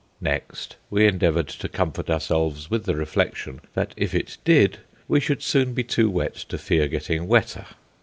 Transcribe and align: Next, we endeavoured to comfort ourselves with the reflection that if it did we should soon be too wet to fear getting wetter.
Next, 0.19 0.77
we 0.89 1.05
endeavoured 1.05 1.47
to 1.49 1.69
comfort 1.69 2.09
ourselves 2.09 2.71
with 2.71 2.85
the 2.85 2.95
reflection 2.95 3.61
that 3.75 3.93
if 3.95 4.15
it 4.15 4.39
did 4.43 4.79
we 5.07 5.19
should 5.19 5.43
soon 5.43 5.75
be 5.75 5.83
too 5.83 6.09
wet 6.09 6.33
to 6.49 6.57
fear 6.57 6.87
getting 6.87 7.27
wetter. 7.27 7.67